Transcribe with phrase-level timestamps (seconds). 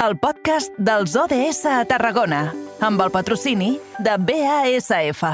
[0.00, 5.24] el podcast dels ODS a Tarragona, amb el patrocini de BASF.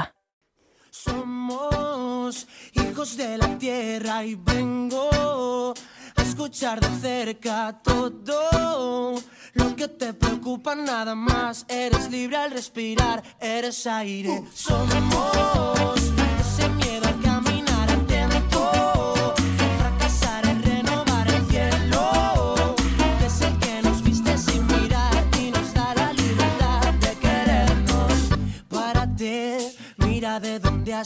[0.91, 5.73] Somos hijos de la tierra y vengo
[6.15, 9.15] a escuchar de cerca todo
[9.53, 11.65] lo que te preocupa nada más.
[11.69, 14.43] Eres libre al respirar, eres aire.
[14.53, 16.06] Somos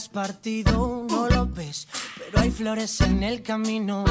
[0.02, 4.04] has partido, no lo ves, pero hay flores en el camino.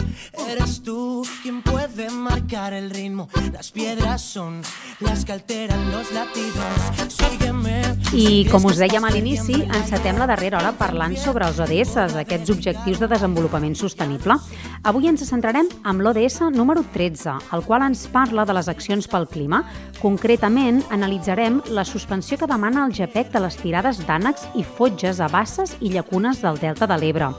[0.47, 3.27] Eres tú quien puede marcar el ritmo.
[3.51, 4.61] Las piedras son
[5.01, 7.09] las que alteran los latidos.
[7.09, 7.80] Sígueme.
[8.11, 12.51] I com us dèiem a l'inici, encetem la darrera hora parlant sobre els ODS, aquests
[12.51, 14.35] objectius de desenvolupament sostenible.
[14.83, 19.29] Avui ens centrarem amb l'ODS número 13, el qual ens parla de les accions pel
[19.31, 19.63] clima.
[20.01, 25.31] Concretament, analitzarem la suspensió que demana el GPEC de les tirades d'ànecs i fotges a
[25.31, 27.31] basses i llacunes del Delta de l'Ebre.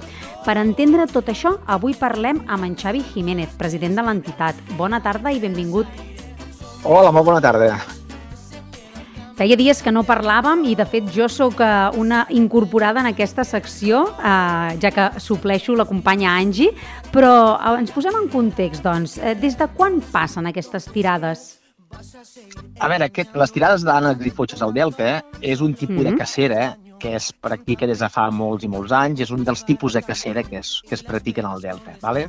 [0.46, 4.56] Per entendre tot això, avui parlem amb en Xavi Jiménez, president de l'entitat.
[4.80, 5.84] Bona tarda i benvingut.
[6.80, 7.91] Hola, molt bona tarda.
[9.36, 13.46] Feia dies que no parlàvem i, de fet, jo sóc eh, una incorporada en aquesta
[13.48, 16.72] secció, eh, ja que supleixo la companya Angie,
[17.14, 19.16] però eh, ens posem en context, doncs.
[19.18, 21.48] Eh, des de quan passen aquestes tirades?
[22.80, 26.10] A veure, aquest, les tirades d'ànecs i al delta és un tipus mm -hmm.
[26.12, 29.64] De cacera que es practica des de fa molts i molts anys, és un dels
[29.66, 31.96] tipus de cacera que es, que es practiquen al delta.
[32.00, 32.28] ¿vale?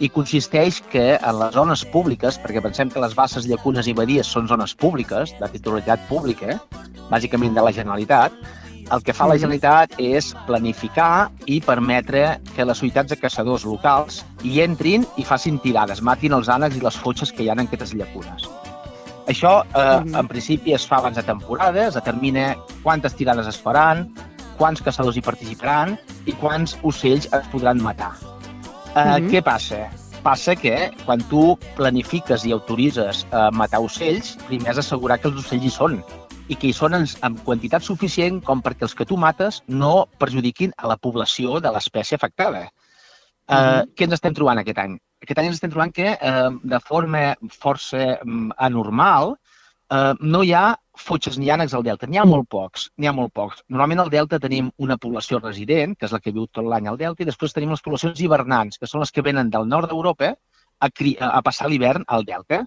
[0.00, 4.32] I consisteix que en les zones públiques, perquè pensem que les basses, llacunes i badies
[4.32, 6.56] són zones públiques, de titularitat pública,
[7.10, 8.32] bàsicament de la Generalitat,
[8.86, 9.40] el que fa la Mhm.
[9.40, 15.58] Generalitat és planificar i permetre que les societats de caçadors locals hi entrin i facin
[15.58, 18.48] tirades, matin els ànecs i les fotges que hi ha en aquestes llacunes.
[19.26, 20.14] Això, eh, Mhm.
[20.14, 24.12] en principi, es fa abans de temporada, es determina quantes tirades es faran,
[24.56, 28.12] quants caçadors hi participaran i quants ocells es podran matar.
[28.94, 29.30] Eh, Mhm.
[29.30, 29.90] Què passa?
[30.22, 35.36] Passa que quan tu planifiques i autoritzes eh, matar ocells, primer has d'assegurar que els
[35.44, 36.04] ocells hi són
[36.48, 40.08] i que hi són en, en quantitat suficient com perquè els que tu mates no
[40.18, 42.70] perjudiquin a la població de l'espècie afectada.
[43.48, 43.94] Eh, Mhm.
[43.94, 44.98] Què ens estem trobant aquest any?
[45.24, 47.22] Aquest any ens estem trobant que, eh, de forma
[47.52, 49.36] força mm, anormal,
[49.92, 50.66] eh, no hi ha
[50.96, 52.08] fotges ni ànecs al delta.
[52.10, 53.62] N'hi ha molt pocs, n'hi ha molt pocs.
[53.68, 57.00] Normalment al delta tenim una població resident, que és la que viu tot l'any al
[57.00, 60.34] delta, i després tenim les poblacions hivernants, que són les que venen del nord d'Europa
[60.34, 62.64] a, a passar l'hivern al delta.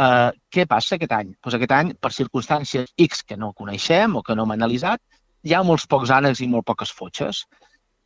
[0.00, 1.34] Uh, què passa aquest any?
[1.42, 5.02] Pues aquest any, per circumstàncies X que no coneixem o que no hem analitzat,
[5.44, 7.44] hi ha molts pocs ànecs i molt poques fotges.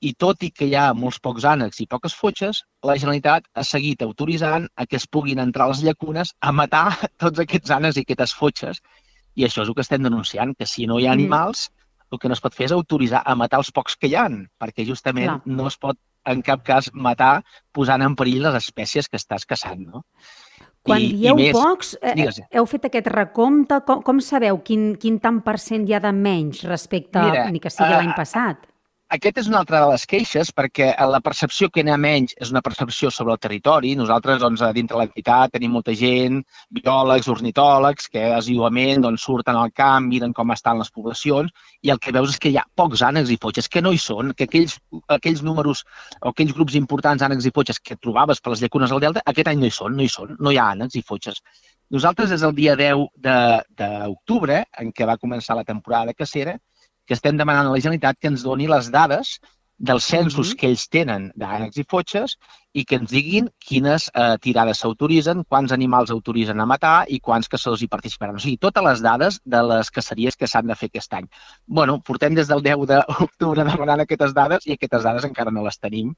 [0.05, 3.63] I tot i que hi ha molts pocs ànecs i poques fotges, la Generalitat ha
[3.65, 6.91] seguit autoritzant a que es puguin entrar a les llacunes a matar
[7.23, 8.83] tots aquests ànecs i aquestes fotges.
[9.35, 11.21] I això és el que estem denunciant, que si no hi ha Mm.
[11.21, 11.71] animals,
[12.13, 14.45] el que no es pot fer és autoritzar a matar els pocs que hi han,
[14.61, 15.41] perquè justament Clar.
[15.47, 19.81] no es pot en cap cas matar posant en perill les espècies que estàs caçant.
[19.89, 20.05] No?
[20.85, 22.43] Quan I- i dieu més- pocs, eh, digues.
[22.53, 26.13] heu fet aquest recompte, com, com sabeu quin, quin tant per cent hi ha de
[26.13, 28.67] menys respecte Mira, ni que sigui eh, l'any passat?
[29.13, 32.63] Aquest és una altra de les queixes, perquè la percepció que n'hi menys és una
[32.65, 33.93] percepció sobre el territori.
[33.95, 36.41] Nosaltres, doncs, dintre l'entitat tenim molta gent,
[36.73, 42.01] biòlegs, ornitòlegs, que assiduament doncs, surten al camp, miren com estan les poblacions, i el
[42.01, 44.49] que veus és que hi ha pocs ànecs i fotges, que no hi són, que
[44.49, 44.81] aquells,
[45.19, 45.85] aquells números
[46.23, 49.53] o aquells grups importants ànecs i fotges que trobaves per les llacunes del Delta, aquest
[49.53, 51.43] any no hi són, no hi són, no hi ha ànecs i fotges.
[51.93, 56.57] Nosaltres, des del dia 10 de- d'octubre, en què va començar la temporada de cacera,
[57.07, 59.39] que estem demanant a la Generalitat que ens doni les dades
[59.77, 60.57] dels censos Mhm.
[60.57, 62.37] que ells tenen d'ànecs i fotges
[62.73, 67.49] i que ens diguin quines eh, tirades s'autoritzen, quants animals autoritzen a matar i quants
[67.49, 68.37] caçadors hi participaran.
[68.37, 71.29] O sigui, totes les dades de les caceries que s'han de fer aquest any.
[71.67, 75.79] bueno, portem des del 10 d'octubre demanant aquestes dades i aquestes dades encara no les
[75.79, 76.15] tenim.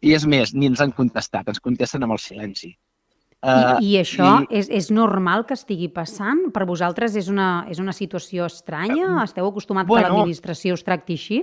[0.00, 2.76] I és més, ni ens han contestat, ens contesten amb el silenci.
[3.40, 6.50] I, I això i- és, és normal que estigui passant?
[6.52, 9.22] Per vosaltres és una, és una situació estranya?
[9.24, 11.40] Esteu acostumats que bueno, l'administració us tracti així?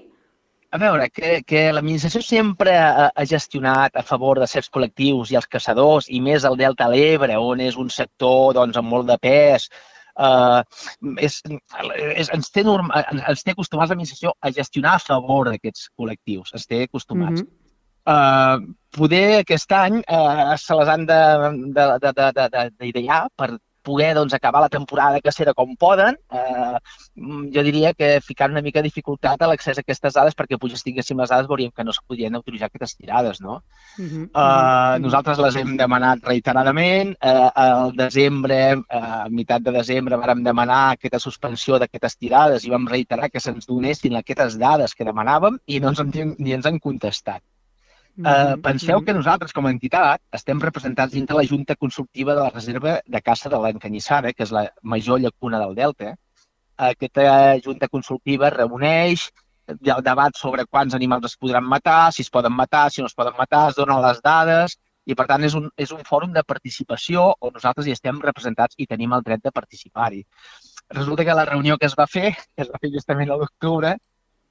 [0.69, 5.38] A veure, que, que l'administració sempre ha, ha gestionat a favor de certs col·lectius i
[5.39, 9.07] els caçadors, i més al Delta de l'Ebre, on és un sector doncs, amb molt
[9.07, 9.69] de pes,
[10.19, 10.62] eh,
[11.24, 11.42] és,
[12.18, 16.68] és, ens, té norm, ens té acostumats l'administració a gestionar a favor d'aquests col·lectius, ens
[16.68, 17.42] té acostumats.
[17.42, 17.50] Mhm.
[18.07, 18.63] Uh,
[18.95, 23.57] poder aquest any uh, se les han de- de- de- de- de- de- d'idear per,
[23.88, 26.77] poder doncs, acabar la temporada cacera com poden, eh,
[27.56, 30.81] jo diria que ficant una mica de dificultat a l'accés a aquestes dades perquè potser
[30.83, 33.62] tinguéssim les dades veuríem que no es podien autoritzar aquestes tirades, no?
[33.98, 34.25] Uh -huh.
[34.27, 38.83] uh, nosaltres les hem demanat reiteradament, eh, al desembre, eh,
[39.24, 43.65] a meitat de desembre, vàrem demanar aquesta suspensió d'aquestes tirades i vam reiterar que se'ns
[43.65, 47.42] donessin aquestes dades que demanàvem i no ens han, ni ens han contestat.
[48.18, 52.50] Uh, penseu que nosaltres, com a entitat, estem representats dintre la Junta Consultiva de la
[52.50, 56.16] Reserva de Caça de l'Encanyissada, que és la major llacuna del Delta.
[56.90, 57.28] Aquesta
[57.66, 59.28] Junta Consultiva reuneix,
[59.68, 63.14] el debat sobre quants animals es podran matar, si es poden matar, si no es
[63.14, 66.44] poden matar, es donen les dades, i per tant és un, és un fòrum de
[66.44, 70.24] participació on nosaltres hi estem representats i tenim el dret de participar-hi.
[70.98, 73.94] Resulta que la reunió que es va fer, que es va fer justament a l'octubre,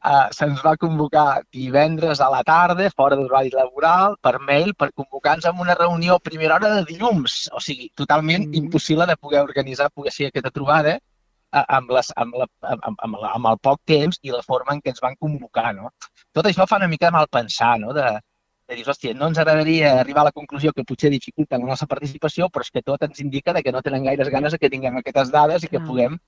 [0.04, 5.46] eh, se'ns va convocar divendres a la tarda, fora d'horari laboral, per mail, per convocar-nos
[5.46, 7.48] a una reunió a primera hora de dilluns.
[7.52, 8.64] O sigui, totalment mm -hmm.
[8.64, 13.16] impossible de poder organitzar, poder ser aquesta trobada eh, amb, les, amb, la, amb, amb,
[13.22, 15.74] la, amb el poc temps i la forma en què ens van convocar.
[15.74, 15.90] No?
[16.32, 17.92] Tot això fa una mica de mal pensar, no?
[17.92, 18.20] de,
[18.68, 21.86] de dir, hòstia, no ens agradaria arribar a la conclusió que potser dificulta la nostra
[21.86, 24.96] participació, però és que tot ens indica que no tenen gaires ganes de que tinguem
[24.96, 25.86] aquestes dades i que ah.
[25.86, 26.18] puguem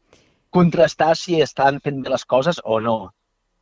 [0.50, 2.98] contrastar si estan fent bé les coses o no.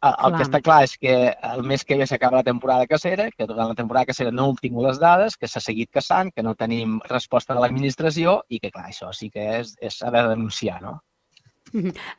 [0.04, 3.30] El, el que està clar és que el mes que ve s'acaba la temporada cacera,
[3.32, 6.44] que durant la temporada cacera no hem tingut les dades, que s'ha seguit caçant, que
[6.44, 10.24] no tenim resposta de l'administració i que, clar, això sí que és, és s'ha de
[10.28, 10.98] denunciar, no?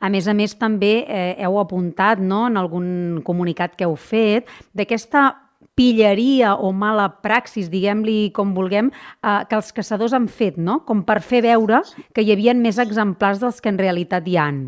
[0.04, 2.88] A més a més, també eh, heu apuntat no, en algun
[3.24, 5.30] comunicat que heu fet d'aquesta
[5.78, 8.90] pilleria o mala praxis, diguem-li com vulguem,
[9.22, 10.80] eh, que els caçadors han fet, no?
[10.86, 11.84] com per fer veure
[12.14, 14.62] que hi havia més exemplars dels que en realitat hi han.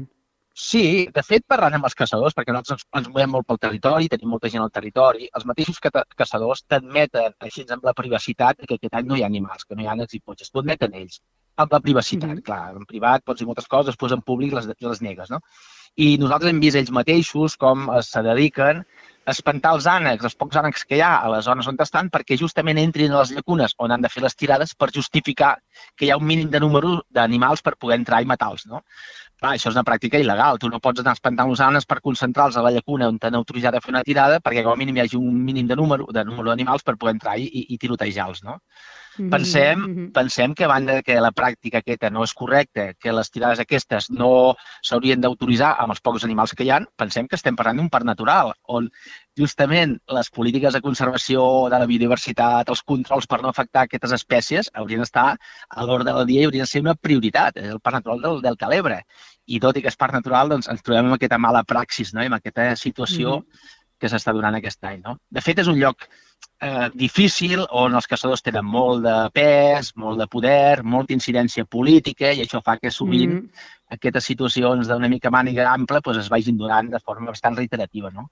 [0.60, 4.08] Sí, de fet, parlant amb els caçadors, perquè nosaltres ens, ens movem molt pel territori,
[4.12, 5.80] tenim molta gent al territori, els mateixos
[6.20, 9.84] caçadors t'admeten, així amb la privacitat, que aquest any no hi ha animals, que no
[9.84, 11.22] hi ha ànecs i potxes, t'ho admeten ells,
[11.64, 12.46] amb la privacitat, mm -hmm.
[12.48, 15.40] clar, en privat pots dir moltes coses, després en públic les, les negues, no?
[15.96, 18.84] I nosaltres hem vist ells mateixos com se dediquen
[19.26, 22.10] a espantar els ànecs, els pocs ànecs que hi ha a les zones on estan,
[22.10, 25.58] perquè justament entrin a les llacunes on han de fer les tirades per justificar
[25.96, 28.82] que hi ha un mínim de número d'animals per poder entrar i matar-los, no?
[29.40, 30.58] Clar, això és una pràctica il·legal.
[30.60, 33.80] Tu no pots anar espantant los per concentrar-los a la llacuna on t'han autoritzat a
[33.80, 36.50] fer una tirada perquè com a mínim hi hagi un mínim de número de número
[36.50, 38.58] d'animals per poder entrar i, i, i tirotejar-los, no?
[39.18, 39.30] Mm -hmm.
[39.30, 40.12] Pensem, mm -hmm.
[40.12, 44.10] pensem que a banda que la pràctica aquesta no és correcta, que les tirades aquestes
[44.10, 47.90] no s'haurien d'autoritzar amb els pocs animals que hi han, pensem que estem parlant d'un
[47.90, 48.90] parc natural, on
[49.36, 54.70] justament les polítiques de conservació de la biodiversitat, els controls per no afectar aquestes espècies
[54.74, 55.36] haurien d'estar
[55.68, 57.56] a l'ordre del dia i haurien de ser una prioritat.
[57.56, 59.04] És el parc natural del Delta L'Ebre
[59.50, 62.22] i tot i que és part natural, doncs ens trobem amb aquesta mala praxis, no?
[62.22, 63.76] amb aquesta situació mm -hmm.
[64.00, 65.00] que s'està donant aquest any.
[65.04, 65.18] No?
[65.28, 66.06] De fet, és un lloc
[66.60, 72.32] eh, difícil on els caçadors tenen molt de pes, molt de poder, molta incidència política
[72.32, 73.96] i això fa que sovint mm -hmm.
[73.96, 78.10] aquestes situacions d'una mica màniga ampla doncs, es vagin donant de forma bastant reiterativa.
[78.10, 78.30] No?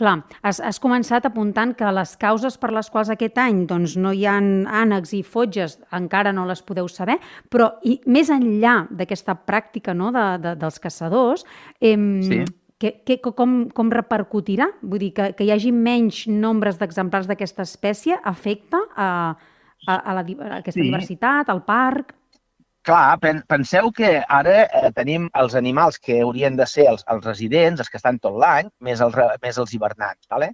[0.00, 4.14] Clar, has, has començat apuntant que les causes per les quals aquest any doncs, no
[4.16, 7.18] hi ha ànecs i fotges encara no les podeu saber,
[7.52, 11.44] però i, més enllà d'aquesta pràctica no, de, de, dels caçadors,
[11.80, 12.40] eh, sí.
[12.80, 14.70] que, que, com, com repercutirà?
[14.80, 19.10] Vull dir, que, que hi hagi menys nombres d'exemplars d'aquesta espècie afecta a,
[19.84, 20.86] a, a, la, a aquesta sí.
[20.88, 22.16] diversitat, al parc?
[22.88, 23.18] Clar,
[23.48, 27.90] penseu que ara eh, tenim els animals que haurien de ser els, els residents, els
[27.92, 30.24] que estan tot l'any, més, els, més els hivernants.
[30.30, 30.48] ¿vale?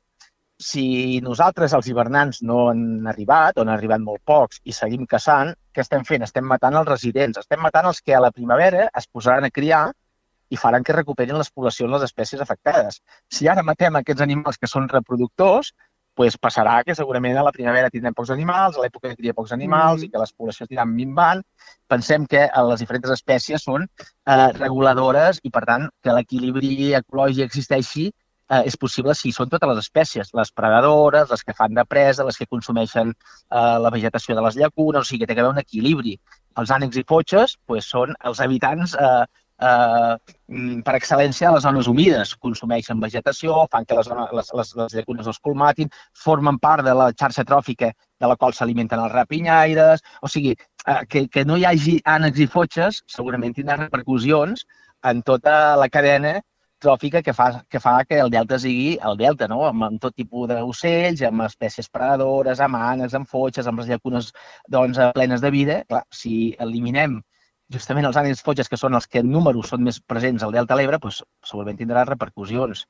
[0.58, 5.55] Si nosaltres, els hivernants, no han arribat, o han arribat molt pocs, i seguim caçant,
[5.73, 6.26] què estem fent?
[6.26, 7.38] Estem matant els residents.
[7.44, 9.84] Estem matant els que a la primavera es posaran a criar
[10.50, 13.03] i faran que recuperin les poblacions les espècies afectades.
[13.31, 15.74] Si ara matem aquests animals que són reproductors,
[16.17, 20.01] pues passarà que segurament a la primavera tindrem pocs animals, a l'època cria pocs animals
[20.01, 20.06] mm.
[20.06, 21.43] i que les poblacions aniran minvant.
[21.93, 27.44] Pensem que eh, les diferents espècies són eh, reguladores i, per tant, que l'equilibri ecològic
[27.51, 31.85] existeixi eh, és possible si són totes les espècies, les predadores, les que fan de
[31.85, 35.44] presa, les que consumeixen eh, la vegetació de les llacunes, o sigui que té que
[35.44, 36.17] haver un equilibri.
[36.56, 39.25] Els ànecs i fotxes pues, són els habitants eh,
[39.60, 40.17] eh,
[40.48, 42.34] mm, per excel·lència a les zones humides.
[42.43, 45.93] Consumeixen vegetació, fan que les, les, les, les llacunes els colmatin,
[46.25, 50.05] formen part de la xarxa tròfica de la qual s'alimenten els rapinyaires.
[50.22, 54.67] O sigui, eh, que, que no hi hagi ànecs i fotxes segurament tindrà repercussions
[55.06, 56.39] en tota la cadena
[56.82, 59.63] tròfica que fa, que fa que el delta sigui el delta, no?
[59.69, 64.32] amb, amb tot tipus d'ocells, amb espècies predadores, amb ànecs, amb fotxes, amb les llacunes
[64.69, 65.81] doncs, plenes de vida.
[65.89, 67.22] Clar, si eliminem
[67.73, 70.79] justament els ànims fotges, que són els que en números són més presents al Delta
[70.79, 72.87] L'Ebre, doncs, segurament tindrà repercussions.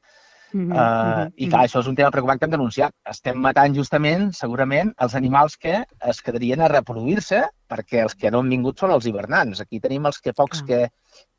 [0.52, 1.26] Mm -hmm.
[1.26, 2.92] uh, I clar, això és un tema preocupant que hem denunciat.
[3.10, 8.38] Estem matant justament, segurament, els animals que es quedarien a reproduir-se perquè els que no
[8.40, 9.60] han vingut són els hivernants.
[9.60, 10.66] Aquí tenim els que pocs ah.
[10.66, 10.88] que,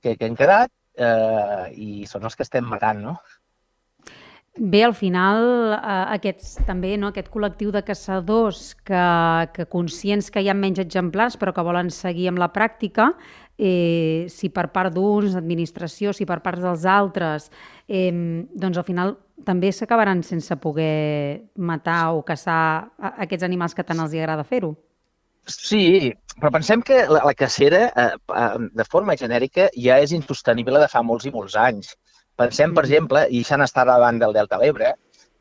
[0.02, 3.18] que, que han quedat eh, i són els que estem matant, no?
[4.58, 9.04] Bé, al final, eh, aquests, també no, aquest col·lectiu de caçadors que,
[9.54, 13.12] que conscients que hi ha menys exemplars però que volen seguir amb la pràctica,
[13.58, 17.52] eh, si per part d'uns, administració, si per part dels altres,
[17.86, 18.10] eh,
[18.54, 24.14] doncs al final també s'acabaran sense poder matar o caçar aquests animals que tant els
[24.14, 24.74] hi agrada fer-ho.
[25.48, 26.12] Sí,
[26.42, 28.10] però pensem que la, la cacera, eh,
[28.42, 31.94] eh, de forma genèrica, ja és insostenible de fa molts i molts anys.
[32.38, 34.92] Pensem, per exemple, i això n'està davant del Delta l'Ebre,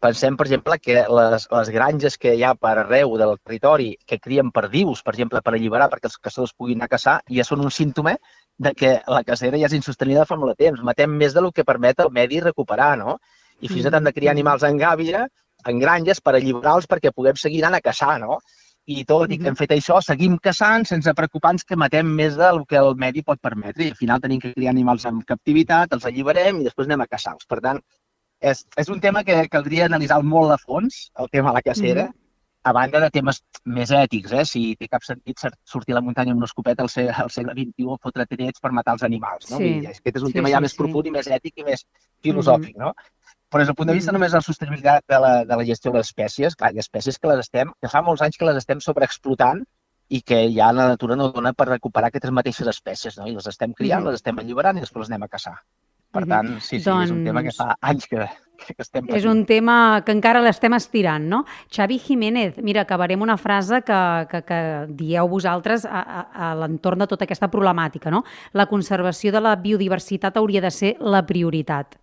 [0.01, 4.19] pensem, per exemple, que les, les granges que hi ha per arreu del territori que
[4.23, 7.65] crien perdius, per exemple, per alliberar perquè els caçadors puguin anar a caçar, ja són
[7.65, 8.17] un símptoma
[8.59, 10.85] de que la cacera ja és insostenible fa molt de temps.
[10.89, 13.19] Matem més del que permet el medi recuperar, no?
[13.61, 15.27] I fins i tot hem de criar animals en gàbia,
[15.69, 18.41] en granges, per alliberar-los perquè puguem seguir anant a caçar, no?
[18.87, 22.63] I tot i que hem fet això, seguim caçant sense preocupar-nos que matem més del
[22.71, 23.83] que el medi pot permetre.
[23.83, 27.09] I al final tenim que criar animals en captivitat, els alliberem i després anem a
[27.11, 27.49] caçar-los.
[27.51, 27.81] Per tant,
[28.41, 32.05] és, és un tema que caldria analitzar molt a fons, el tema de la cacera,
[32.05, 32.23] mm -hmm.
[32.71, 34.45] a banda de temes més ètics, eh?
[34.45, 37.53] si té cap sentit sortir a la muntanya amb una escopeta al segle, al segle
[37.55, 39.51] XXI o fotre trets per matar els animals.
[39.51, 39.59] No?
[39.59, 39.87] Sí.
[39.87, 40.79] Aquest és un sí, tema ja sí, més sí.
[40.79, 41.87] profund i més ètic i més
[42.23, 42.77] filosòfic.
[42.77, 42.87] Mm -hmm.
[42.87, 42.95] no?
[43.51, 44.19] Però des del punt de vista mm.
[44.19, 46.85] només de la sostenibilitat de la, de la gestió de les espècies, clar, hi ha
[46.85, 49.63] espècies que les estem, que fa molts anys que les estem sobreexplotant
[50.09, 53.27] i que ja la natura no dona per recuperar aquestes mateixes espècies, no?
[53.27, 54.11] I les estem criant, mm.
[54.11, 55.57] les estem alliberant i després les anem a caçar.
[56.17, 56.33] Per mm-hmm.
[56.33, 57.11] tant, sí, sí, doncs...
[57.11, 58.27] és un tema que fa anys que,
[58.63, 59.19] que estem patint.
[59.19, 59.77] És un tema
[60.07, 61.43] que encara l'estem estirant, no?
[61.75, 64.01] Xavi Jiménez, mira, acabarem una frase que,
[64.31, 64.61] que, que
[64.97, 68.25] dieu vosaltres a, a, a l'entorn de tota aquesta problemàtica, no?
[68.57, 71.99] La conservació de la biodiversitat hauria de ser la prioritat.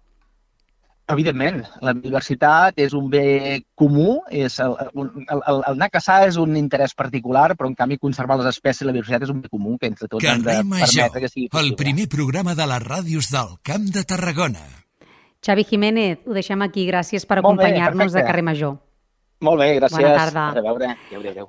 [1.11, 6.21] Evidentment, la biodiversitat és un bé comú, és el, el, el, el anar a caçar
[6.29, 9.41] és un interès particular, però en canvi conservar les espècies i la biodiversitat és un
[9.43, 11.73] bé comú que entre tots Carrer hem de Major, permetre que sigui possible.
[11.73, 14.63] el primer programa de les ràdios del Camp de Tarragona.
[15.43, 16.87] Xavi Jiménez, ho deixem aquí.
[16.87, 18.77] Gràcies per acompanyar-nos a Carrer Major.
[19.43, 19.99] Molt bé, gràcies.
[19.99, 20.45] Bona tarda.
[20.55, 20.93] A veure.
[20.93, 21.41] Adéu, adéu.